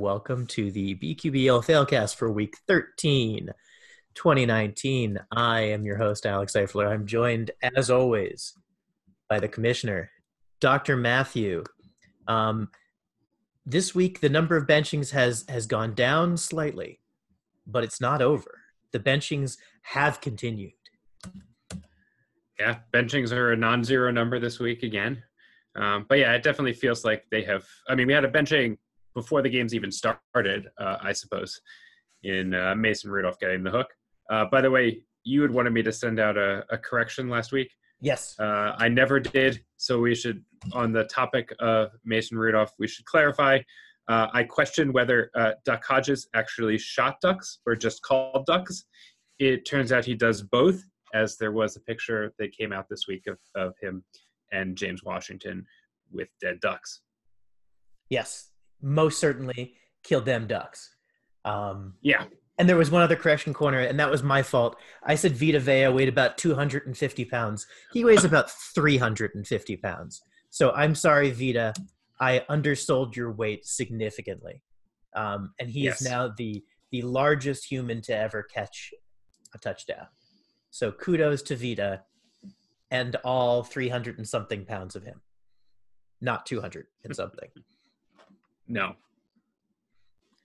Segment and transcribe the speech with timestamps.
[0.00, 3.50] welcome to the BQBL Failcast for week 13,
[4.14, 5.18] 2019.
[5.30, 6.90] I am your host, Alex Eifler.
[6.90, 8.54] I'm joined, as always,
[9.28, 10.10] by the commissioner,
[10.58, 10.96] Dr.
[10.96, 11.64] Matthew.
[12.26, 12.70] Um,
[13.66, 17.00] this week, the number of benchings has has gone down slightly,
[17.66, 18.58] but it's not over.
[18.92, 20.72] The benchings have continued.
[22.58, 25.22] Yeah, benchings are a non-zero number this week again.
[25.76, 27.66] Um, but yeah, it definitely feels like they have.
[27.86, 28.78] I mean, we had a benching
[29.14, 31.60] before the games even started, uh, I suppose,
[32.22, 33.88] in uh, Mason Rudolph getting the hook.
[34.30, 37.52] Uh, by the way, you had wanted me to send out a, a correction last
[37.52, 37.70] week.
[38.00, 38.34] Yes.
[38.38, 39.62] Uh, I never did.
[39.76, 40.42] So we should,
[40.72, 43.58] on the topic of Mason Rudolph, we should clarify.
[44.08, 48.84] Uh, I questioned whether uh, Duck Hodges actually shot ducks or just called ducks.
[49.38, 50.82] It turns out he does both,
[51.14, 54.04] as there was a picture that came out this week of, of him
[54.52, 55.64] and James Washington
[56.10, 57.02] with dead ducks.
[58.08, 58.49] Yes,
[58.82, 60.94] most certainly killed them ducks.
[61.44, 62.24] Um, yeah.
[62.58, 64.76] And there was one other correction corner, and that was my fault.
[65.02, 67.66] I said Vita Vea weighed about 250 pounds.
[67.92, 70.22] He weighs about 350 pounds.
[70.50, 71.72] So I'm sorry, Vita.
[72.20, 74.62] I undersold your weight significantly.
[75.16, 76.02] Um, and he yes.
[76.02, 78.92] is now the the largest human to ever catch
[79.54, 80.06] a touchdown.
[80.70, 82.02] So kudos to Vita
[82.90, 85.20] and all 300 and something pounds of him.
[86.20, 87.48] Not 200 and something.
[88.70, 88.94] no.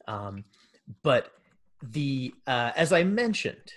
[0.08, 0.44] Um,
[1.04, 1.32] but
[1.82, 3.74] the uh, as I mentioned,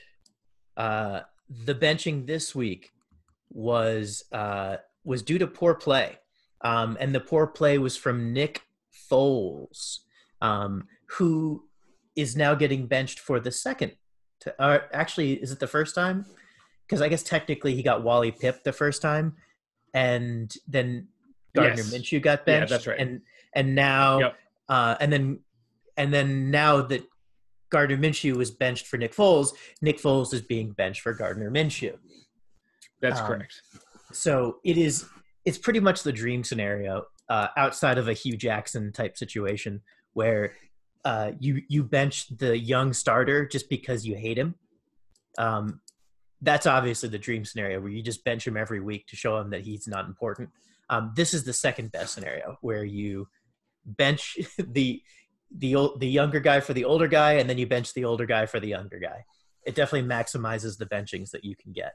[0.77, 2.91] uh, the benching this week
[3.51, 6.19] was uh, was due to poor play,
[6.63, 8.63] um, and the poor play was from Nick
[9.11, 10.01] Foles,
[10.43, 11.65] um, who
[12.17, 13.93] is now getting benched for the second.
[14.41, 16.27] To, uh, actually, is it the first time?
[16.89, 19.37] because I guess technically he got Wally Pipp the first time,
[19.93, 21.09] and then
[21.55, 21.93] Gardner yes.
[21.93, 22.71] Minshew got benched.
[22.71, 22.99] Yeah, that's right.
[22.99, 23.21] And
[23.55, 24.37] and now, yep.
[24.69, 25.41] uh, and then
[25.97, 27.03] and then now that
[27.71, 31.97] Gardner Minshew was benched for Nick Foles, Nick Foles is being benched for Gardner Minshew.
[33.01, 33.63] That's um, correct.
[34.13, 35.07] So it is.
[35.45, 39.81] It's pretty much the dream scenario uh, outside of a Hue Jackson type situation
[40.15, 40.53] where
[41.05, 44.55] uh, you you bench the young starter just because you hate him.
[45.37, 45.81] Um,
[46.41, 49.51] that's obviously the dream scenario where you just bench him every week to show him
[49.51, 50.51] that he's not important.
[50.91, 53.29] Um, this is the second best scenario where you
[53.97, 55.03] bench the
[55.51, 58.47] the the younger guy for the older guy, and then you bench the older guy
[58.47, 59.25] for the younger guy.
[59.67, 61.95] It definitely maximizes the benchings that you can get.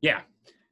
[0.00, 0.22] Yeah,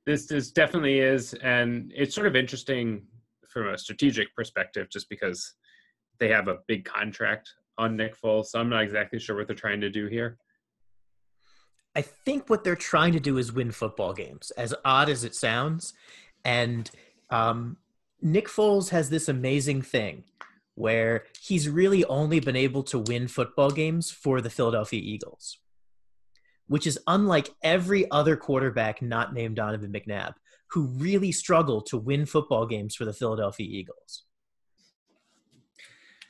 [0.06, 3.02] this this definitely is, and it's sort of interesting
[3.48, 5.54] from a strategic perspective, just because
[6.18, 8.46] they have a big contract on Nick Foles.
[8.46, 10.38] So I'm not exactly sure what they're trying to do here.
[11.96, 15.34] I think what they're trying to do is win football games, as odd as it
[15.34, 15.92] sounds.
[16.44, 16.88] And
[17.30, 17.76] um,
[18.22, 20.24] Nick Foles has this amazing thing
[20.74, 25.58] where he's really only been able to win football games for the Philadelphia Eagles,
[26.68, 30.34] which is unlike every other quarterback not named Donovan McNabb,
[30.70, 34.24] who really struggle to win football games for the Philadelphia Eagles.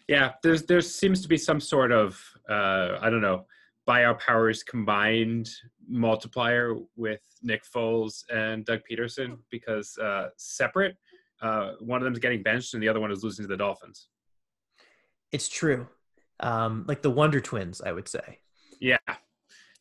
[0.09, 3.47] Yeah, there's there seems to be some sort of uh, I don't know
[3.87, 5.49] by our powers combined
[5.89, 10.97] multiplier with Nick Foles and Doug Pederson because uh, separate,
[11.43, 13.57] uh, one of them is getting benched and the other one is losing to the
[13.57, 14.09] Dolphins.
[15.33, 15.87] It's true.
[16.41, 18.39] Um, like the Wonder Twins, I would say.
[18.81, 18.99] Yeah.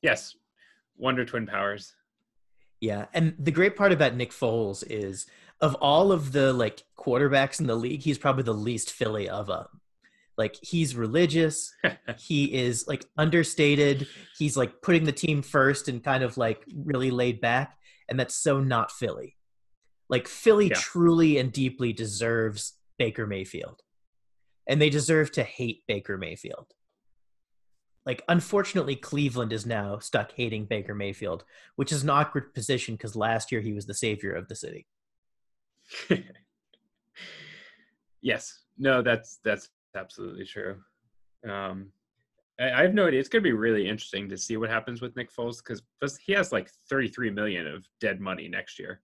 [0.02, 0.36] Yes.
[0.98, 1.94] Wonder Twin powers.
[2.82, 3.06] Yeah.
[3.14, 5.26] And the great part about Nick Foles is
[5.62, 9.48] of all of the like quarterbacks in the league, he's probably the least Philly of
[9.48, 9.68] them
[10.40, 11.76] like he's religious
[12.18, 14.08] he is like understated
[14.40, 17.78] he's like putting the team first and kind of like really laid back
[18.08, 19.36] and that's so not philly
[20.10, 20.76] like philly yeah.
[20.76, 23.82] truly and deeply deserves baker mayfield
[24.68, 26.68] and they deserve to hate baker mayfield
[28.06, 31.44] like unfortunately cleveland is now stuck hating baker mayfield
[31.76, 34.88] which is an awkward position because last year he was the savior of the city
[38.22, 40.78] yes no that's that's absolutely true.
[41.48, 41.92] Um,
[42.60, 43.20] I, I have no idea.
[43.20, 46.34] It's going to be really interesting to see what happens with Nick Foles because he
[46.34, 49.02] has like 33 million of dead money next year.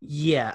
[0.00, 0.54] Yeah,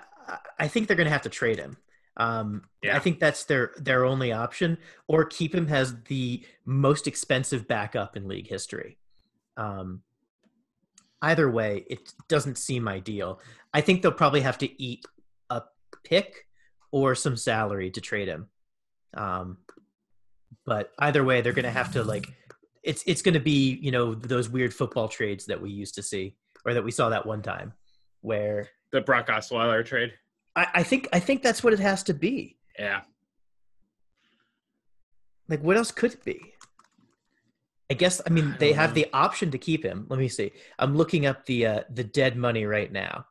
[0.59, 1.77] I think they're going to have to trade him.
[2.17, 2.95] Um, yeah.
[2.95, 4.77] I think that's their their only option,
[5.07, 8.97] or keep him as the most expensive backup in league history.
[9.57, 10.01] Um,
[11.21, 13.39] either way, it doesn't seem ideal.
[13.73, 15.05] I think they'll probably have to eat
[15.49, 15.63] a
[16.03, 16.47] pick
[16.91, 18.47] or some salary to trade him.
[19.13, 19.57] Um,
[20.65, 22.27] but either way, they're going to have to like
[22.83, 26.03] it's it's going to be you know those weird football trades that we used to
[26.03, 26.35] see
[26.65, 27.73] or that we saw that one time
[28.21, 30.13] where the Brock Osweiler trade.
[30.55, 32.57] I, I think I think that's what it has to be.
[32.77, 33.01] Yeah.
[35.47, 36.53] like what else could it be?
[37.89, 38.95] I guess I mean I they have know.
[38.95, 40.07] the option to keep him.
[40.09, 40.51] Let me see.
[40.79, 43.25] I'm looking up the uh, the dead money right now.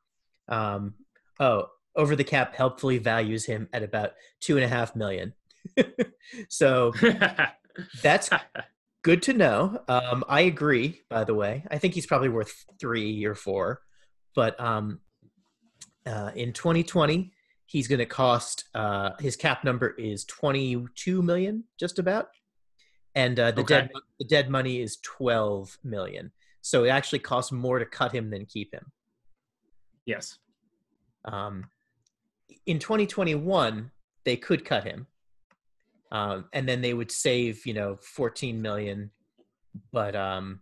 [0.49, 0.95] Um,
[1.39, 5.35] oh, over the cap helpfully values him at about two and a half million.
[6.49, 6.93] so
[8.03, 8.31] that's
[9.03, 9.83] good to know.
[9.89, 11.01] Um, I agree.
[11.09, 13.81] By the way, I think he's probably worth three or four.
[14.35, 15.01] But um,
[16.07, 17.33] uh, in 2020,
[17.67, 18.65] he's going to cost.
[18.75, 22.29] Uh, his cap number is 22 million, just about,
[23.15, 23.75] and uh, the Okay.
[23.75, 26.33] dead the dead money is 12 million.
[26.63, 28.93] So it actually costs more to cut him than keep him.
[30.07, 30.39] yes.
[31.25, 31.67] Um,
[32.67, 33.91] in 2021,
[34.25, 35.07] they could cut him,
[36.13, 39.11] um, and then they would save, you know, 14 million.
[39.93, 40.61] But um,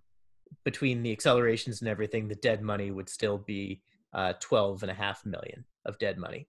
[0.64, 3.82] between the accelerations and everything, the dead money would still be
[4.12, 6.48] uh, 12 and a half million of dead money.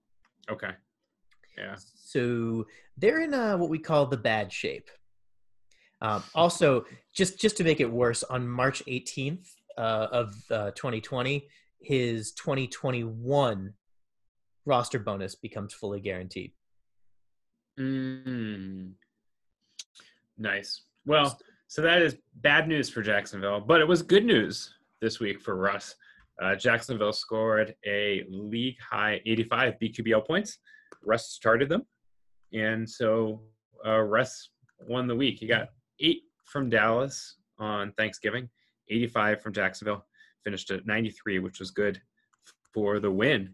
[0.49, 0.71] Okay.
[1.57, 1.75] Yeah.
[1.77, 2.65] So
[2.97, 4.89] they're in uh, what we call the bad shape.
[6.01, 9.47] Um, also, just just to make it worse, on March 18th
[9.77, 11.45] uh, of uh, 2020,
[11.81, 13.73] his 2021
[14.65, 16.53] roster bonus becomes fully guaranteed.
[17.77, 18.93] Mm.
[20.37, 20.83] Nice.
[21.05, 25.41] Well, so that is bad news for Jacksonville, but it was good news this week
[25.41, 25.95] for Russ.
[26.41, 30.59] Uh, Jacksonville scored a league high 85 BQBL points.
[31.05, 31.83] Russ started them,
[32.53, 33.41] and so
[33.85, 34.49] uh, Russ
[34.87, 35.39] won the week.
[35.39, 35.69] He got
[35.99, 38.49] eight from Dallas on Thanksgiving,
[38.89, 40.05] 85 from Jacksonville,
[40.43, 42.01] finished at 93, which was good
[42.73, 43.53] for the win.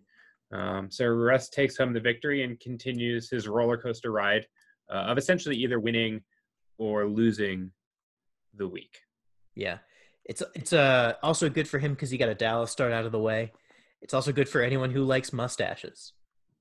[0.51, 4.45] Um, so Russ takes home the victory and continues his roller coaster ride
[4.91, 6.21] uh, of essentially either winning
[6.77, 7.71] or losing
[8.55, 8.99] the week.
[9.55, 9.79] Yeah,
[10.25, 13.11] it's it's uh, also good for him because he got a Dallas start out of
[13.11, 13.51] the way.
[14.01, 16.13] It's also good for anyone who likes mustaches,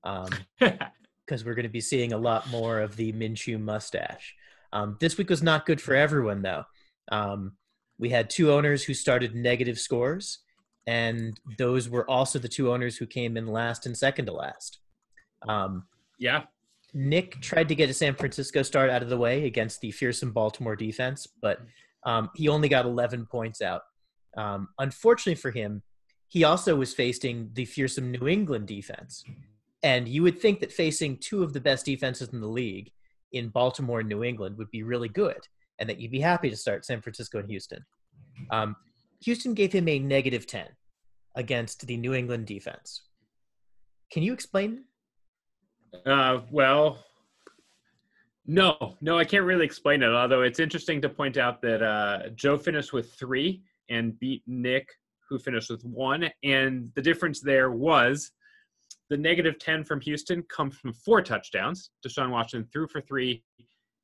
[0.59, 4.35] because we're going to be seeing a lot more of the Minshew mustache.
[4.71, 6.63] Um, this week was not good for everyone, though.
[7.11, 7.53] Um,
[7.97, 10.39] we had two owners who started negative scores,
[10.85, 14.79] and those were also the two owners who came in last and second to last.
[15.47, 15.85] Um,
[16.19, 16.43] yeah,
[16.93, 20.31] Nick tried to get a San Francisco start out of the way against the fearsome
[20.31, 21.59] Baltimore defense, but
[22.05, 23.81] um, he only got 11 points out.
[24.37, 25.81] Um, unfortunately for him,
[26.27, 29.23] he also was facing the fearsome New England defense.
[29.83, 32.91] And you would think that facing two of the best defenses in the league
[33.31, 35.47] in Baltimore and New England would be really good,
[35.79, 37.85] and that you'd be happy to start San Francisco and Houston.
[38.49, 38.75] Um,
[39.23, 40.67] Houston gave him a negative 10
[41.35, 43.03] against the New England defense.
[44.11, 44.85] Can you explain?
[46.05, 47.03] Uh, well,
[48.47, 50.09] no, no, I can't really explain it.
[50.09, 54.89] Although it's interesting to point out that uh, Joe finished with three and beat Nick,
[55.27, 56.29] who finished with one.
[56.43, 58.31] And the difference there was
[59.09, 61.91] the negative 10 from Houston comes from four touchdowns.
[62.05, 63.43] Deshaun Watson threw for three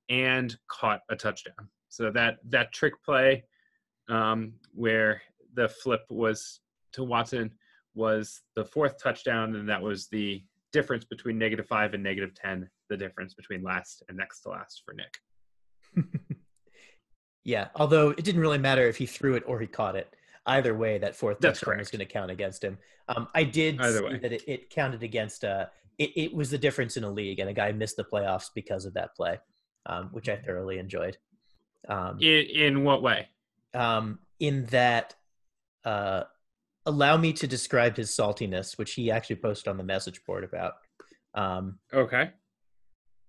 [0.09, 1.69] and caught a touchdown.
[1.89, 3.43] So that that trick play
[4.09, 5.21] um, where
[5.53, 6.61] the flip was
[6.93, 7.51] to Watson
[7.93, 12.69] was the fourth touchdown, and that was the difference between negative five and negative 10,
[12.89, 16.06] the difference between last and next to last for Nick.
[17.44, 20.13] yeah, although it didn't really matter if he threw it or he caught it.
[20.47, 21.98] Either way, that fourth That's touchdown was correct.
[22.00, 22.77] going to count against him.
[23.07, 24.17] Um, I did Either see way.
[24.19, 25.43] that it, it counted against.
[25.43, 25.67] Uh,
[26.00, 28.86] it, it was the difference in a league, and a guy missed the playoffs because
[28.86, 29.39] of that play,
[29.86, 31.17] um, which I thoroughly enjoyed.
[31.88, 33.27] Um, In, in what way?
[33.75, 35.13] um, in that,
[35.86, 36.24] uh,
[36.85, 40.73] allow me to describe his saltiness, which he actually posted on the message board about.
[41.33, 42.31] Um, Okay.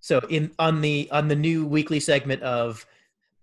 [0.01, 2.85] so in on the on the new weekly segment of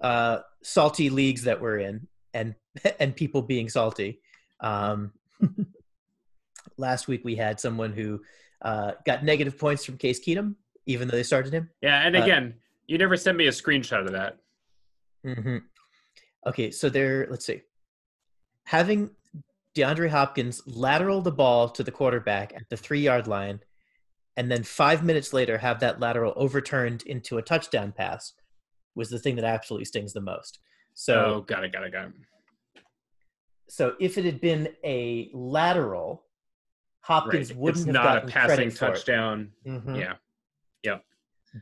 [0.01, 2.55] uh salty leagues that we're in and
[2.99, 4.19] and people being salty
[4.59, 5.13] um
[6.77, 8.21] last week we had someone who
[8.61, 12.23] uh got negative points from case keenum even though they started him Yeah, and Uh,
[12.23, 12.55] again,
[12.87, 14.37] you never sent me a screenshot of that.
[15.25, 15.57] Mm-hmm.
[16.47, 17.61] okay so they're let's see
[18.65, 19.09] having
[19.75, 23.59] deandre hopkins lateral the ball to the quarterback at the three yard line
[24.37, 28.33] and then five minutes later have that lateral overturned into a touchdown pass
[28.95, 30.59] was the thing that absolutely stings the most.
[30.93, 32.13] So, oh, got it, got it, got it.
[33.67, 36.23] so if it had been a lateral,
[37.01, 37.59] Hopkins Right.
[37.59, 38.89] wouldn't It's have not a passing credit for it.
[38.95, 39.51] touchdown.
[39.65, 39.97] Mhm.
[39.97, 40.15] Yeah.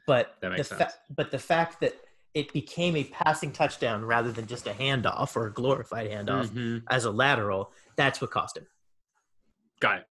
[0.06, 0.94] But That makes the sense.
[1.16, 1.96] but the fact that
[2.34, 6.84] it became a passing touchdown rather than just a handoff or a glorified handoff Mhm.
[6.90, 8.68] as a lateral, that's what cost him.
[9.80, 10.08] Got it.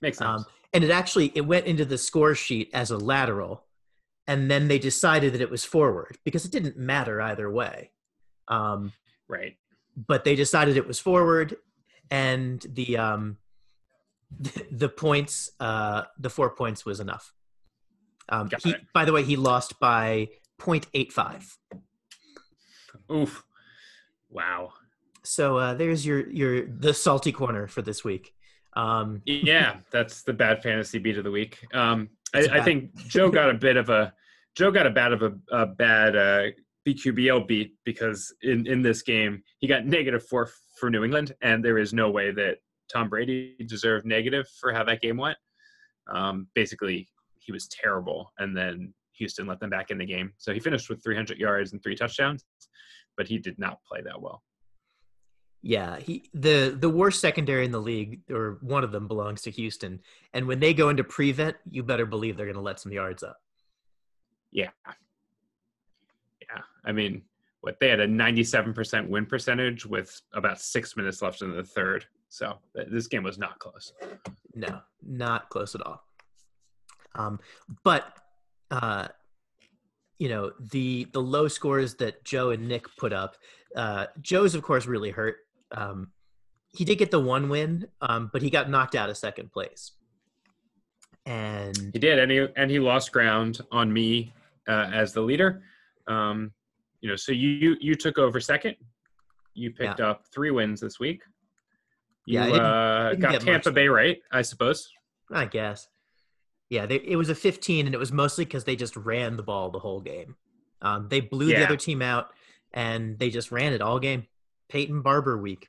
[0.00, 0.42] Makes sense.
[0.42, 3.64] Um, and it actually it went into the score sheet as a lateral,
[4.26, 7.90] and then they decided that it was forward because it didn't matter either way.
[8.48, 8.92] Um,
[9.28, 9.56] right.
[9.94, 11.56] but they decided it was forward,
[12.10, 13.36] and the um,
[14.38, 17.32] the, the points, uh, the four points was enough.
[18.28, 20.28] Um, he, by the way, he lost by
[20.60, 21.56] 0.85.
[23.10, 23.42] Oof.
[24.28, 24.72] Wow.
[25.28, 28.32] So uh, there's your your the salty corner for this week.
[28.74, 31.58] Um, Yeah, that's the bad fantasy beat of the week.
[31.74, 34.14] Um, I, I think Joe got a bit of a
[34.56, 36.44] Joe got a bad of a, a bad uh,
[36.86, 40.48] BQBL beat because in in this game he got negative four
[40.80, 42.56] for New England, and there is no way that
[42.90, 45.36] Tom Brady deserved negative for how that game went.
[46.10, 47.06] Um, basically,
[47.38, 50.32] he was terrible, and then Houston let them back in the game.
[50.38, 52.46] So he finished with 300 yards and three touchdowns,
[53.18, 54.42] but he did not play that well.
[55.62, 59.50] Yeah, he the the worst secondary in the league, or one of them, belongs to
[59.50, 60.00] Houston.
[60.32, 63.22] And when they go into prevent, you better believe they're going to let some yards
[63.22, 63.40] up.
[64.52, 64.70] Yeah.
[66.40, 66.62] Yeah.
[66.84, 67.22] I mean,
[67.60, 72.06] what they had a 97% win percentage with about six minutes left in the third.
[72.28, 73.92] So this game was not close.
[74.54, 76.02] No, not close at all.
[77.14, 77.40] Um,
[77.84, 78.16] but
[78.70, 79.08] uh,
[80.18, 83.36] you know the the low scores that Joe and Nick put up.
[83.74, 85.36] Uh, Joe's of course really hurt.
[85.72, 86.12] Um,
[86.70, 89.92] he did get the one win, um, but he got knocked out of second place.
[91.26, 94.32] And He did, and he and he lost ground on me
[94.66, 95.62] uh, as the leader.
[96.06, 96.52] Um,
[97.00, 98.76] you know, so you you took over second.
[99.54, 101.22] You picked up three wins this week.
[102.26, 103.74] You Yeah, didn't- uh, didn't got Tampa much.
[103.74, 104.88] Bay right, I suppose.
[105.30, 105.88] I guess.
[106.70, 109.42] Yeah, they, it was a 15, and it was mostly because they just ran the
[109.42, 110.36] ball the whole game.
[110.82, 112.28] Um, they blew the other team out,
[112.74, 114.26] and they just ran it all game.
[114.68, 115.68] Peyton Barber week,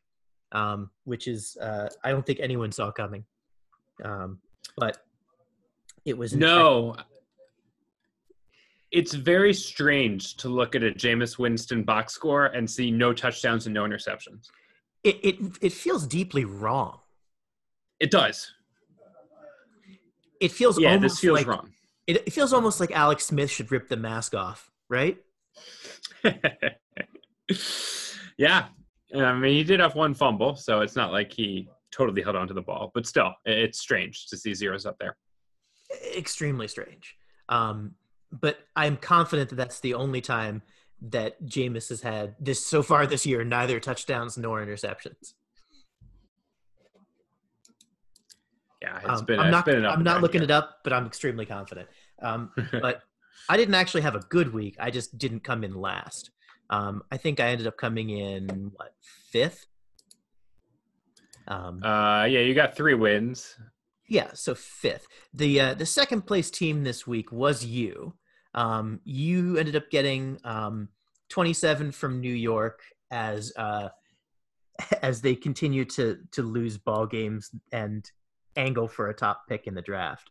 [0.51, 3.25] um, which is uh, I don't think anyone saw coming.
[4.03, 4.39] Um,
[4.77, 4.97] but
[6.05, 6.95] it was fact- No.
[8.91, 13.67] It's very strange to look at a Jameis Winston box score and see no touchdowns
[13.67, 14.47] and no interceptions.
[15.03, 16.97] it, it it feels deeply wrong.
[17.99, 18.51] It does.
[20.39, 21.69] It feels Yeah, almost this feels like, wrong.
[22.07, 25.17] It, it feels almost like Alex Smith should rip the mask off, right?
[28.37, 28.67] yeah.
[29.15, 32.47] I mean, he did have one fumble, so it's not like he totally held on
[32.47, 35.17] to the ball, but still, it's strange to see zeros up there.
[36.15, 37.15] extremely strange.
[37.49, 37.95] Um,
[38.31, 40.61] but I'm confident that that's the only time
[41.01, 45.33] that Jameis has had this so far this year, neither touchdowns nor interceptions.
[48.81, 49.39] Yeah, it's Um, been.
[49.39, 49.65] I'm not.
[49.65, 50.45] been I'm not looking year.
[50.45, 51.89] it up, but I'm extremely confident.
[52.21, 53.01] Um, but
[53.49, 54.75] I didn't actually have a good week.
[54.79, 56.31] I just didn't come in last.
[56.69, 58.93] Um, I think I ended up coming in what
[59.31, 59.65] fifth.
[61.47, 63.55] Um, Uh, yeah, you got three wins.
[64.07, 65.07] Yeah, so fifth.
[65.33, 68.13] The uh, the second place team this week was you.
[68.55, 70.89] Um, you ended up getting um,
[71.29, 73.89] 27 from New York as uh,
[75.03, 78.09] as they continue to to lose ball games and
[78.55, 80.29] angle for a top pick in the draft.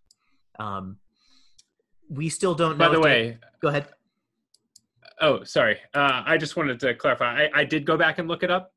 [0.59, 0.99] Um,
[2.11, 2.89] we still don't know.
[2.89, 3.87] By the they- way, go ahead.
[5.21, 5.79] Oh, sorry.
[5.95, 7.45] Uh, I just wanted to clarify.
[7.45, 8.73] I, I did go back and look it up.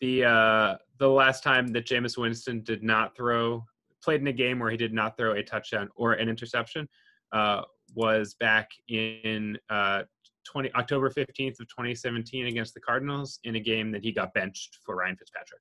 [0.00, 3.64] The uh, the last time that Jameis Winston did not throw,
[4.02, 6.88] played in a game where he did not throw a touchdown or an interception,
[7.32, 7.62] uh,
[7.94, 10.02] was back in uh,
[10.44, 14.78] 20 October 15th of 2017 against the Cardinals in a game that he got benched
[14.84, 15.60] for Ryan Fitzpatrick.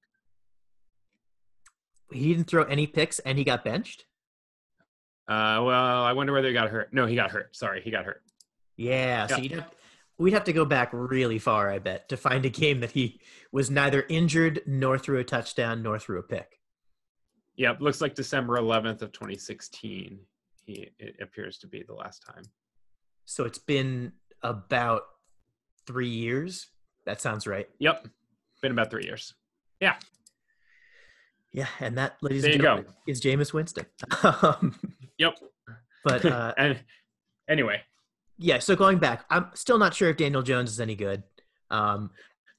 [2.12, 4.06] He didn't throw any picks and he got benched.
[5.28, 6.94] Uh, well, I wonder whether he got hurt.
[6.94, 7.56] No, he got hurt.
[7.56, 8.22] Sorry, he got hurt.
[8.76, 9.42] Yeah, so Yeah.
[9.44, 9.72] you'd have,
[10.22, 13.20] we'd have to go back really far, I bet, to find a game that he
[13.52, 16.60] was neither injured nor threw a touchdown nor threw a pick.
[17.56, 20.20] Yep, looks like December 11th of 2016.
[20.64, 22.44] He it appears to be the last time.
[23.26, 24.14] So it's been
[24.44, 25.04] about
[25.88, 26.68] three years.
[27.06, 27.68] That sounds right.
[27.80, 28.08] Yep,
[28.62, 29.34] been about three years.
[29.80, 29.96] Yeah,
[31.52, 32.76] Yeah, and that, ladies There and you go.
[32.76, 33.86] gentlemen, is Jameis Winston.
[34.24, 34.76] um,
[35.18, 35.40] Yep.
[36.04, 36.80] but uh, and
[37.50, 37.82] anyway,
[38.42, 41.22] yeah, so going back, I'm still not sure if Daniel Jones is any good.
[41.70, 42.10] Um,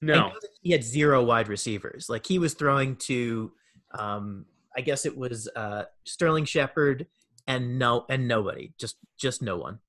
[0.00, 2.08] no, he had zero wide receivers.
[2.08, 3.52] Like he was throwing to,
[3.98, 4.46] um,
[4.76, 7.06] I guess it was uh, Sterling Shepard
[7.48, 9.80] and no and nobody, just just no one.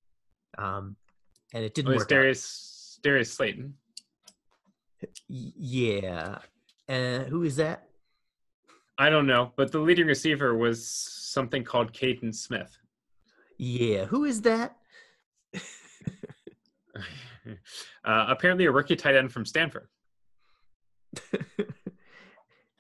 [0.58, 0.96] Um,
[1.54, 2.06] and it it didn't was work.
[2.06, 2.10] out.
[2.10, 3.76] Darius Darius Slayton.
[5.28, 6.40] Yeah.
[6.90, 7.88] Uh, who is that?
[8.98, 12.78] I don't know, but the leading receiver was something called Kaden Smith.
[13.58, 14.78] Yeah, who is that?
[18.06, 19.88] uh, apparently, a rookie tight end from Stanford.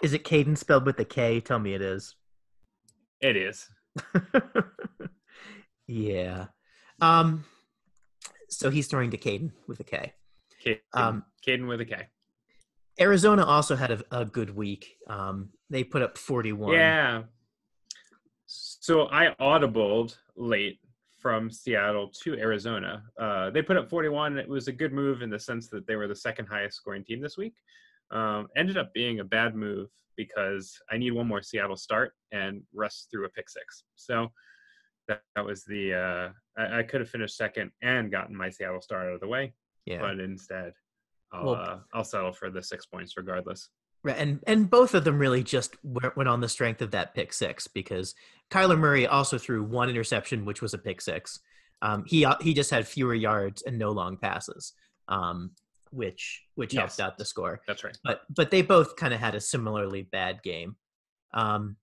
[0.02, 1.40] is it Caden spelled with a K?
[1.40, 2.16] Tell me it is.
[3.22, 3.68] It is.
[5.88, 6.48] yeah.
[7.02, 7.46] Um.
[8.50, 10.14] So he's throwing to Caden with a K.
[10.64, 12.08] Caden, Um, Caden with a K.
[13.00, 14.96] Arizona also had a, a good week.
[15.08, 16.74] Um, they put up 41.
[16.74, 17.24] Yeah.
[18.46, 20.80] So I audibled late
[21.24, 23.02] from Seattle to Arizona.
[23.18, 24.38] Uh, they put up 41.
[24.38, 27.04] It was a good move in the sense that they were the second highest scoring
[27.06, 27.56] team this week.
[28.12, 29.88] Um, ended up being a bad move
[30.18, 33.84] because I need one more Seattle start and Russ threw a pick six.
[33.96, 34.32] So
[35.08, 36.30] that, that was the uh,
[36.62, 39.54] I, I could have finished second and gotten my Seattle start out of the way,
[39.86, 40.02] Yeah.
[40.02, 40.74] but instead
[41.32, 43.70] I'll Well- uh, I'll settle for the six points regardless.
[44.04, 47.14] Right, and and both of them really just went went on the strength of that
[47.16, 48.16] pick six because
[48.52, 51.40] Kyler Murray also threw one interception, which was a pick six.
[51.82, 54.74] Um, he he just had fewer yards and no long passes,
[55.08, 55.52] um,
[55.92, 56.98] which which Yes.
[56.98, 57.62] helped out the score.
[57.66, 57.98] That's right.
[58.04, 60.76] But but they both kind of had a similarly bad game.
[61.34, 61.78] Um,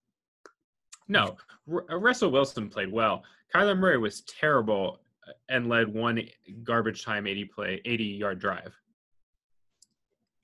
[1.09, 1.37] No,
[1.73, 3.25] R- uh, Russell Wilson played well.
[3.55, 6.23] Kyler Murray was terrible uh, and led one
[6.65, 8.75] garbage time 80 play 80 yard drive.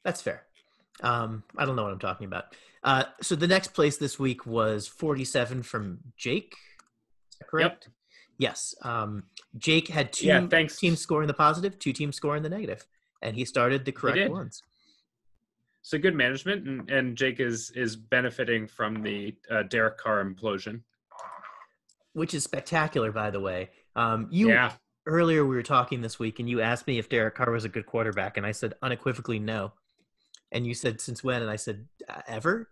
[0.04, 0.46] That's fair.
[1.02, 2.54] Um, I don't know what I'm talking about.
[2.82, 6.54] Uh, so the next place this week was 47 from Jake.
[7.32, 7.88] Is that correct?
[8.38, 8.74] Yes.
[8.82, 9.24] Um,
[9.58, 10.76] Jake had two Yeah, thanks.
[10.76, 12.86] teams score in the positive, two teams score in the negative,
[13.22, 14.62] and he started the correct ones.
[15.82, 20.80] So good management, and, and Jake is is benefiting from the uh, Derek Carr implosion.
[22.12, 23.70] Which is spectacular, by the way.
[23.94, 24.72] Um, you yeah,
[25.06, 27.68] earlier we were talking this week, and you asked me if Derek Carr was a
[27.68, 29.72] good quarterback, and I said unequivocally no.
[30.52, 31.42] And you said since when?
[31.42, 32.68] And I said "Uh, ever.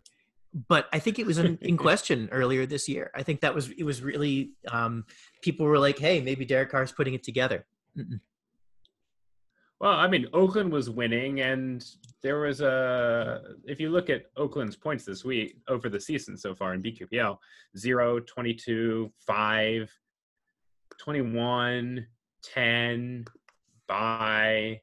[0.69, 3.11] But I think it was in, in question earlier this year.
[3.15, 5.05] I think that was it was really um,
[5.43, 7.67] people were like, "Hey, maybe Derek Carr's putting it together."
[7.99, 8.21] Mm-mm.
[9.81, 11.85] Well, I mean, Oakland was winning, and
[12.23, 13.43] there was a.
[13.65, 17.37] If you look at Oakland's points this week over the season so far in BQBL
[17.77, 19.93] 0, 22, 5,
[20.99, 22.07] 21,
[22.43, 23.25] 10,
[23.87, 24.81] by.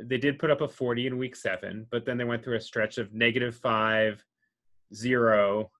[0.00, 2.60] They did put up a 40 in week seven, but then they went through a
[2.60, 4.24] stretch of negative 5,
[4.94, 5.70] 0,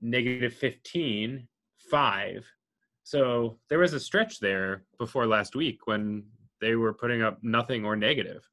[0.00, 1.48] negative 15,
[1.90, 2.46] 5.
[3.02, 6.24] So there was a stretch there before last week when
[6.60, 8.48] they were putting up nothing or negative.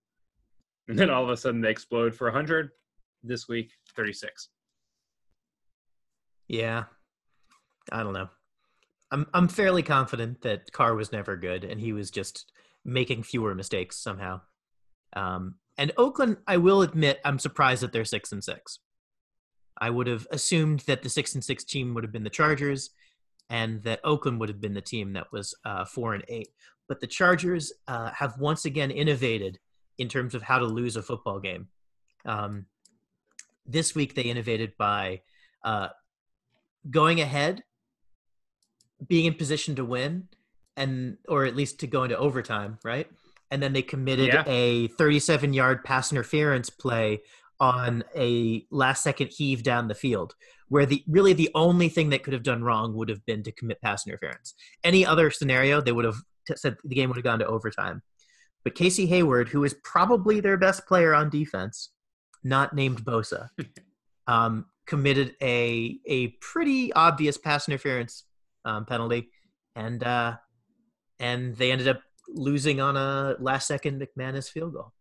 [0.88, 2.72] And then all of a sudden they explode for 100.
[3.24, 4.50] This week, 36.
[6.48, 6.86] Yeah,
[7.92, 8.30] I don't know.
[9.12, 12.52] I'm I'm fairly confident that Carr was never good, and he was just
[12.84, 14.42] making fewer mistakes somehow.
[15.16, 18.80] Um, and Oakland, I will admit, I'm surprised that they're six and six.
[19.80, 22.92] I would have assumed that the six and six team would have been the Chargers,
[23.50, 26.50] and that Oakland would have been the team that was uh, four and eight.
[26.88, 29.60] But the Chargers uh, have once again innovated
[29.98, 31.68] in terms of how to lose a football game.
[32.26, 32.66] Um,
[33.66, 35.22] this week they innovated by
[35.64, 35.90] uh,
[36.90, 37.64] going ahead,
[39.08, 40.28] being in position to win,
[40.78, 43.08] and or at least to go into overtime, right?
[43.52, 44.44] And then they committed Yeah.
[44.48, 47.22] a 37-yard pass interference play
[47.60, 50.34] on a last-second heave down the field,
[50.70, 53.52] where the really the only thing that could have done wrong would have been to
[53.52, 54.56] commit pass interference.
[54.84, 56.16] Any other scenario, they would have
[56.48, 58.02] t- said the game would have gone to overtime.
[58.64, 61.90] But Casey Hayward, who is probably their best player on defense,
[62.44, 63.50] not named Bosa,
[64.28, 68.24] um, committed a a pretty obvious pass interference
[68.66, 69.30] um, penalty,
[69.76, 70.38] and uh,
[71.20, 74.94] and they ended up losing on a last second McManus field goal.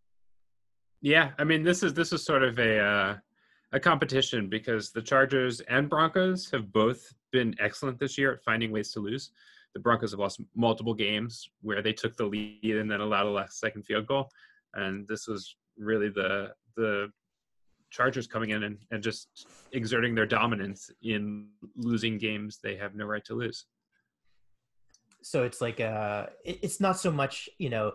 [1.00, 3.16] Yeah, I mean this is this is sort of a uh,
[3.72, 8.70] a competition because the Chargers and Broncos have both been excellent this year at finding
[8.72, 9.30] ways to lose.
[9.74, 13.30] The Broncos have lost multiple games where they took the lead and then allowed a
[13.30, 14.28] last second field goal,
[14.74, 17.10] and this was really the the
[17.90, 23.04] Chargers coming in and, and just exerting their dominance in losing games they have no
[23.04, 23.66] right to lose.
[25.22, 27.92] So it's like uh, it- it's not so much you know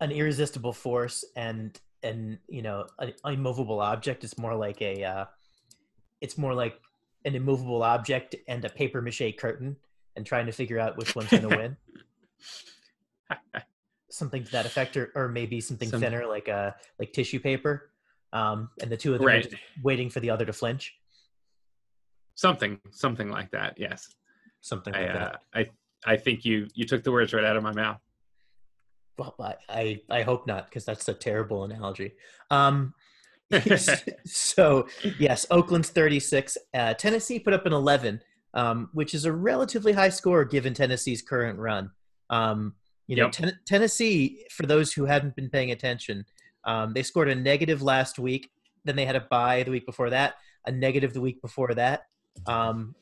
[0.00, 4.24] an irresistible force and and you know an immovable object.
[4.24, 5.24] It's more like a uh,
[6.20, 6.80] it's more like
[7.24, 9.76] an immovable object and a paper mache curtain,
[10.16, 11.76] and trying to figure out which one's going to win.
[14.10, 17.90] something to that effect, or, or maybe something Some- thinner like uh like tissue paper.
[18.32, 19.42] Um, and the two of them are Right.
[19.42, 20.94] just waiting for the other to flinch.
[22.34, 23.74] Something something like that.
[23.78, 24.14] Yes.
[24.60, 25.34] Something I like that.
[25.34, 25.66] uh, I
[26.06, 28.00] I think you you took the words right out of my mouth.
[29.18, 32.12] Well, I I, I hope not because that's a terrible analogy.
[32.50, 32.94] Um,
[34.24, 36.56] so yes, Oakland's thirty six.
[36.74, 38.20] Uh, Tennessee put up an eleven,
[38.54, 41.90] um, which is a relatively high score given Tennessee's current run.
[42.30, 42.74] Um,
[43.06, 43.32] you know, Yep.
[43.32, 46.26] Ten- Tennessee, for those who haven't been paying attention,
[46.64, 48.50] um, they scored a negative last week.
[48.84, 50.34] Then they had a bye the week before that,
[50.66, 52.02] a negative the week before that.
[52.46, 52.94] Um,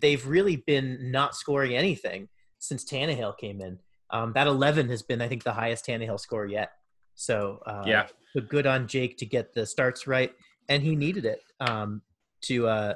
[0.00, 3.78] they've really been not scoring anything since Tannehill came in.
[4.10, 6.72] Um, that 11 has been, I think, the highest Tannehill score yet.
[7.14, 8.06] So uh, Yeah.
[8.32, 10.32] so good on Jake to get the starts right,
[10.68, 11.40] and he needed it.
[11.60, 12.02] Um,
[12.42, 12.94] to uh,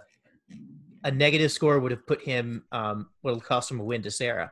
[1.04, 4.10] a negative score would have put him um, would have cost him a win to
[4.10, 4.50] Sarah.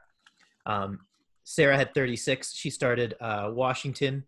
[0.67, 1.01] Um,
[1.45, 2.55] Sarah had 36.
[2.55, 4.25] She started uh, Washington,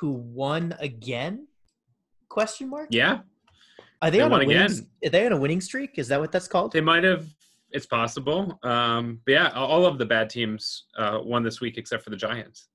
[0.00, 1.46] who won again?
[2.28, 2.88] Question mark.
[2.90, 3.20] Yeah,
[4.02, 4.56] Are they, They on a winning?
[4.62, 4.86] again.
[5.04, 5.98] Are they on a winning streak?
[5.98, 6.72] Is that what that's called?
[6.72, 7.26] they might have.
[7.70, 8.58] It's possible.
[8.62, 12.16] Um, but yeah, all of the bad teams uh, won this week except for the
[12.16, 12.68] Giants.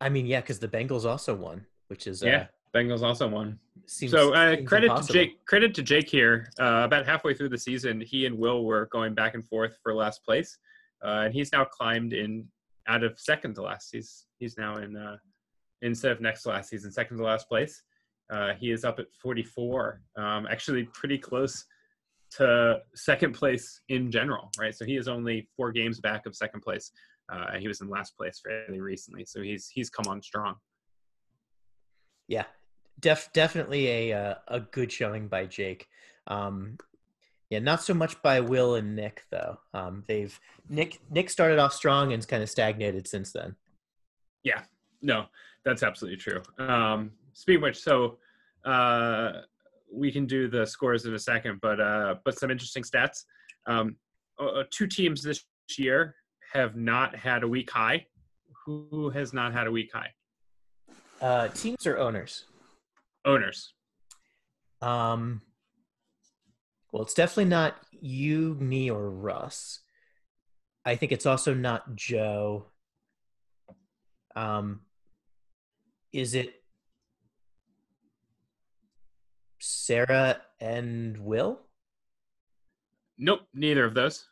[0.00, 3.58] I mean, yeah, because the Bengals also won, which is uh, Yeah, Bengals also won.
[3.86, 5.06] Seems, so uh, credit impossible.
[5.06, 5.44] to Jake.
[5.46, 6.48] Credit to Jake here.
[6.58, 9.94] Uh, about halfway through the season, he and Will were going back and forth for
[9.94, 10.58] last place,
[11.04, 12.46] uh, and he's now climbed in
[12.88, 13.90] out of second to last.
[13.92, 15.18] He's he's now in uh,
[15.82, 17.82] instead of next to last, he's in second to last place.
[18.28, 21.64] Uh, he is up at 44, um, actually pretty close
[22.32, 24.74] to second place in general, right?
[24.74, 26.90] So he is only four games back of second place.
[27.32, 30.54] Uh, he was in last place fairly recently, so he's he's come on strong.
[32.28, 32.44] Yeah,
[33.00, 35.88] def definitely a uh, a good showing by Jake.
[36.26, 36.78] Um,
[37.50, 39.58] yeah, not so much by Will and Nick though.
[39.74, 43.56] Um, they've Nick Nick started off strong and's kind of stagnated since then.
[44.42, 44.62] Yeah,
[45.02, 45.26] no,
[45.64, 46.42] that's absolutely true.
[46.58, 48.18] Um, speaking which, so
[48.64, 49.42] uh,
[49.92, 53.24] we can do the scores in a second, but uh, but some interesting stats.
[53.66, 53.96] Um,
[54.38, 55.44] uh, two teams this
[55.78, 56.14] year
[56.52, 58.06] have not had a week high.
[58.64, 60.10] Who has not had a week high?
[61.20, 62.44] Uh, teams or owners?
[63.24, 63.72] Owners.
[64.82, 65.40] Um,
[66.92, 69.80] well, it's definitely not you, me, or Russ.
[70.84, 72.66] I think it's also not Joe.
[74.34, 74.80] Um,
[76.12, 76.55] is it
[79.66, 81.60] Sarah and Will?
[83.18, 84.26] Nope, neither of those.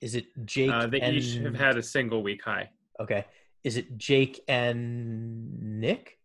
[0.00, 0.70] Is it Jake?
[0.70, 2.70] Uh, they and, each have had a single week high.
[2.98, 3.26] Okay.
[3.64, 6.18] Is it Jake and Nick?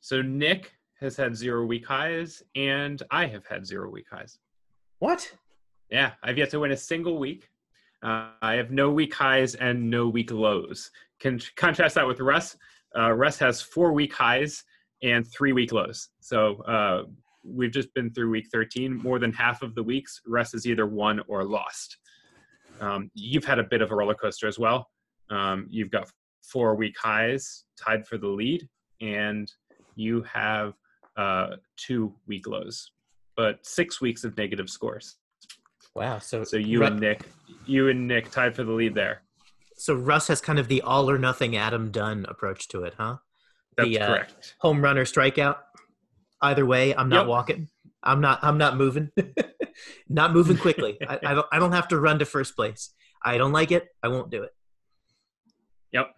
[0.00, 4.38] So Nick has had zero week highs, and I have had zero week highs.
[4.98, 5.32] What?
[5.90, 7.48] Yeah, I've yet to win a single week.
[8.02, 10.90] Uh, I have no week highs and no week lows.
[11.18, 12.56] Can contrast that with Russ.
[12.96, 14.64] Uh, Russ has four week highs
[15.02, 16.08] and three week lows.
[16.20, 17.04] So uh,
[17.44, 18.96] we've just been through week 13.
[19.02, 21.96] More than half of the weeks, Russ has either won or lost.
[22.80, 24.88] Um, you've had a bit of a roller coaster as well.
[25.30, 26.08] Um, you've got
[26.42, 28.68] four week highs tied for the lead,
[29.00, 29.50] and
[29.96, 30.74] you have
[31.16, 32.92] uh, two week lows,
[33.36, 35.16] but six weeks of negative scores.
[35.94, 36.18] Wow.
[36.18, 37.22] So So you and Nick,
[37.66, 39.22] you and Nick tied for the lead there.
[39.76, 43.16] so Russ has kind of the all or nothing Adam Dunn approach to it, huh?
[43.76, 44.54] That's The, uh, correct.
[44.60, 45.56] home run or strikeout.
[46.42, 47.26] Either way, I'm not Yep.
[47.26, 47.68] walking.
[48.02, 48.38] I'm not.
[48.42, 49.10] I'm not moving.
[50.08, 50.96] not moving quickly.
[51.08, 51.46] I, I don't.
[51.52, 52.90] I don't have to run to first place.
[53.22, 53.88] I don't like it.
[54.02, 54.50] I won't do it.
[55.92, 56.14] Yep.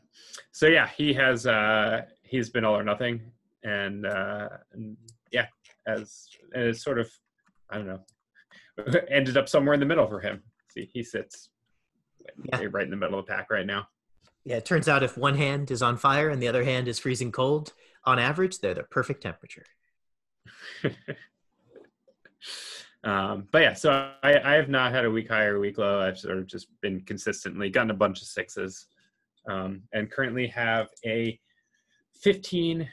[0.53, 3.21] So yeah, he has uh he's been all or nothing,
[3.65, 4.97] and uh and
[5.33, 5.47] yeah,
[5.87, 7.11] as it's sort of
[7.71, 8.01] I don't know,
[9.11, 10.43] ended up somewhere in the middle for him.
[10.71, 11.49] See, he sits
[12.45, 12.61] Yeah.
[12.71, 13.89] right in the middle of the pack right now.
[14.45, 14.57] Yeah.
[14.59, 17.33] It turns out if one hand is on fire and the other hand is freezing
[17.33, 17.73] cold,
[18.05, 19.65] on average, they're the perfect temperature.
[23.05, 26.01] um, but yeah, so I, I have not had a week high or week low.
[26.01, 28.87] I've sort of just been consistently gotten a bunch of sixes,
[29.49, 31.39] um, and currently have a
[32.21, 32.89] 15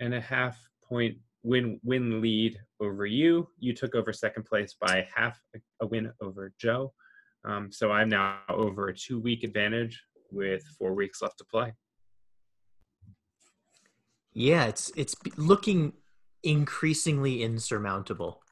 [0.00, 3.48] and a half point win win lead over you.
[3.58, 5.40] You took over second place by half
[5.80, 6.92] a win over Joe.
[7.44, 11.72] Um, so I'm now over a two week advantage with four weeks left to play.
[14.32, 15.92] Yeah, it's it's looking
[16.42, 18.42] increasingly insurmountable.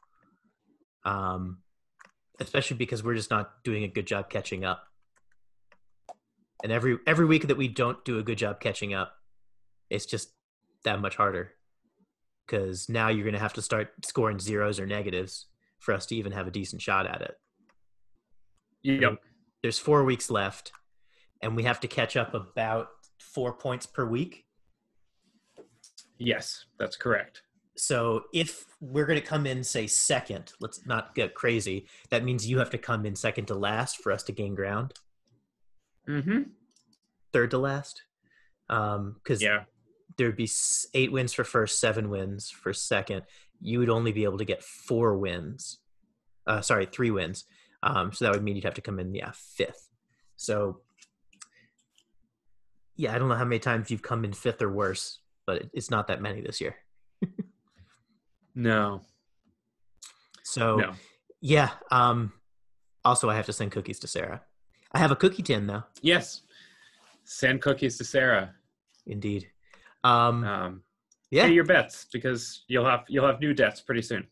[1.05, 1.59] Um,
[2.39, 4.83] especially because we're just not doing a good job catching up.
[6.63, 9.13] And every every week that we don't do a good job catching up,
[9.89, 10.31] it's just
[10.83, 11.53] that much harder.
[12.45, 15.47] Because now you're going to have to start scoring zeros or negatives
[15.79, 17.35] for us to even have a decent shot at it.
[18.83, 19.19] Yep.
[19.61, 20.71] There's four weeks left,
[21.41, 24.45] and we have to catch up about four points per week.
[26.17, 27.41] Yes, that's correct.
[27.77, 31.85] So if we're going to come in, say, second, let's not get crazy.
[32.09, 34.93] That means you have to come in second to last for us to gain ground.
[36.09, 36.41] Mm-hmm.
[37.31, 38.01] Third to last.
[38.67, 39.65] Because Yeah.
[40.17, 40.49] there'd be
[40.95, 43.23] eight wins for first, seven wins for second.
[43.61, 45.77] You would only be able to get four wins.
[46.47, 47.45] Uh, sorry, three wins.
[47.83, 49.89] Um, so that would mean you'd have to come in, yeah, fifth.
[50.35, 50.81] So,
[52.95, 55.91] yeah, I don't know how many times you've come in fifth or worse, but it's
[55.91, 56.75] not that many this year.
[58.57, 59.01] No.
[60.43, 60.93] So, No.
[61.41, 61.69] yeah.
[61.91, 62.33] Um,
[63.05, 64.41] also, I have to send cookies to Sarah.
[64.91, 65.83] I have a cookie tin, though.
[66.01, 66.41] Yes.
[67.23, 68.55] Send cookies to Sarah.
[69.05, 69.47] Indeed.
[70.03, 70.83] Um, Um,
[71.29, 71.45] yeah.
[71.45, 74.25] Pay your bets because you'll have you'll have new debts pretty soon.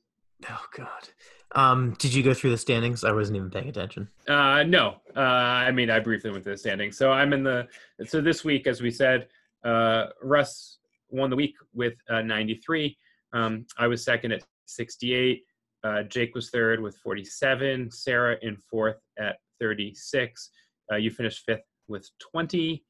[0.49, 1.09] Oh God.
[1.51, 3.03] Um, did you go through the standings?
[3.03, 4.09] I wasn't even paying attention.
[4.27, 6.97] Uh, no, uh, I mean I briefly went to the standings.
[6.97, 7.67] So I'm in the.
[8.05, 9.27] So this week, as we said,
[9.65, 10.77] uh, Russ
[11.09, 12.97] won the week with uh, 93.
[13.35, 15.43] Um, I was second at 68.
[15.83, 17.91] Uh, Jake was third with 47.
[17.91, 20.49] Sarah in fourth at 36.
[20.91, 22.83] Uh, you finished fifth with 20.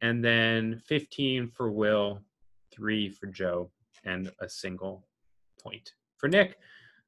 [0.00, 2.22] And then 15 for Will,
[2.72, 3.70] three for Joe,
[4.04, 5.06] and a single
[5.62, 6.56] point for Nick.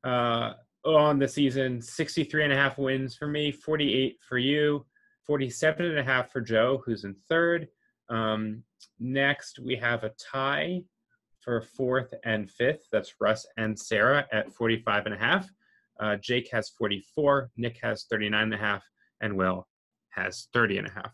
[0.05, 0.53] Uh,
[0.85, 4.85] on the season, 63 and a half wins for me, 48 for you,
[5.27, 7.69] 47 and a half for Joe, who's in third.
[8.09, 8.65] Um,
[8.99, 10.83] next, we have a tie
[11.41, 12.87] for fourth and fifth.
[12.93, 15.49] That's Russ and Sarah at 45 and a half.
[15.99, 18.83] Uh, Jake has 44, Nick has 39 and a half,
[19.21, 19.67] and Will
[20.11, 21.13] has 30 and a half.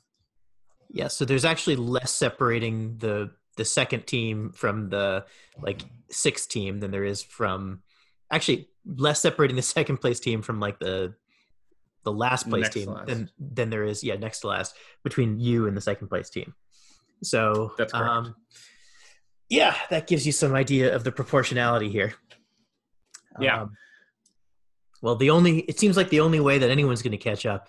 [0.89, 5.25] Yeah, so there's actually less separating the the second team from the
[5.61, 7.83] like sixth team than there is from
[8.31, 11.15] actually less separating the second place team from like the
[12.05, 13.07] the last place Next team last.
[13.07, 16.55] than than there is yeah next to last between you and the second place team.
[17.23, 18.09] So That's correct.
[18.09, 18.35] um,
[19.49, 22.15] yeah, that gives you some idea of the proportionality here.
[23.41, 23.63] Yeah.
[23.63, 23.77] Um,
[25.03, 27.69] well, the only it seems like the only way that anyone's going to catch up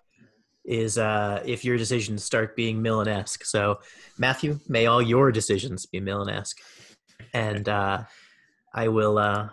[0.66, 3.46] is uh, if your decisions start being Millen-esque.
[3.46, 3.80] So,
[4.18, 6.58] Matthew, may all your decisions be Millen-esque,
[7.34, 8.04] and uh,
[8.74, 9.50] I will uh,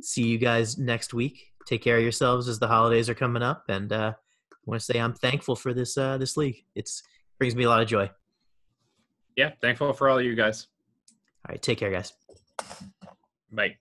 [0.00, 1.50] see you guys next week.
[1.66, 4.84] Take care of yourselves as the holidays are coming up, and uh, I want to
[4.84, 6.64] say I'm thankful for this uh, this league.
[6.74, 7.02] It's
[7.38, 8.10] brings me a lot of joy.
[9.36, 10.68] Yeah, thankful for all you guys.
[11.46, 12.12] All right, take care, guys.
[13.50, 13.72] Bye.